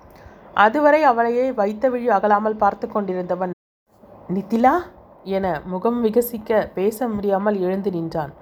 அதுவரை 0.63 1.03
அவளையே 1.03 1.51
வைத்த 1.51 1.89
விழி 1.89 2.07
அகலாமல் 2.07 2.57
பார்த்து 2.57 2.87
கொண்டிருந்தவன். 2.87 3.51
நித்திலா 4.33 4.73
என 5.23 5.61
முகம் 5.65 5.99
விகசிக்க 6.03 6.69
பேச 6.73 7.07
முடியாமல் 7.07 7.59
எழுந்து 7.59 7.91
நின்றான். 7.91 8.33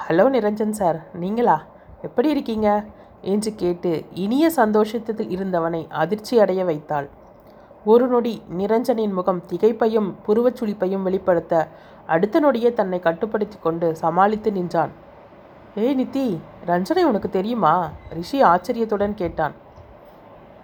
ஹலோ 0.00 0.24
நிரஞ்சன் 0.36 0.70
சார் 0.70 0.98
நீங்களா? 1.12 1.56
எப்படி 2.02 2.28
இருக்கீங்க? 2.28 2.84
என்று 3.22 3.54
கேட்டு 3.54 4.04
இனிய 4.14 4.50
சந்தோஷத்தில் 4.50 5.30
இருந்தவனை 5.36 5.82
அதிர்ச்சி 5.90 6.38
அடைய 6.40 6.64
வைத்தாள். 6.64 7.08
ஒரு 7.84 8.06
நொடி 8.06 8.42
நிரஞ்சனின் 8.58 9.12
முகம் 9.12 9.42
திகைப்பையும் 9.46 10.08
புருவச்சுளிப்பையும் 10.26 11.02
வெளிப்படுத்த 11.02 11.68
அடுத்த 12.06 12.40
நொடியே 12.40 12.72
தன்னை 12.72 13.00
கட்டுப்படுத்தி 13.00 13.58
கொண்டு 13.60 13.96
சமாளித்து 13.96 14.52
நின்றான். 14.52 14.90
ஏய் 15.74 15.96
நித்தி 16.00 16.26
ரஞ்சனை 16.66 17.02
உனக்கு 17.02 17.28
தெரியுமா? 17.28 17.74
ரிஷி 18.08 18.42
ஆச்சரியத்துடன் 18.42 19.14
கேட்டான். 19.14 19.54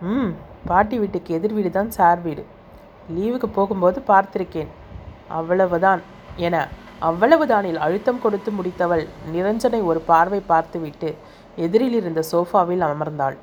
ம் 0.01 0.33
பாட்டி 0.71 0.97
வீட்டுக்கு 1.03 1.31
எதிர் 1.39 1.55
வீடு 1.57 1.71
தான் 1.77 1.91
சார் 1.97 2.21
வீடு. 2.27 2.43
லீவுக்கு 3.17 3.49
போகும்போது 3.59 3.99
பார்த்திருக்கேன். 4.11 4.71
அவ்வளவுதான் 5.39 6.03
என 6.47 6.57
அவ்வளவுதானில் 7.09 7.83
அழுத்தம் 7.87 8.23
கொடுத்து 8.25 8.51
முடித்தவள் 8.59 9.05
நிரஞ்சனை 9.35 9.81
ஒரு 9.91 10.01
பார்வை 10.11 10.41
பார்த்துவிட்டு 10.53 11.11
எதிரில் 11.65 11.97
இருந்த 12.01 12.21
சோஃபாவில் 12.33 12.85
அமர்ந்தாள். 12.89 13.37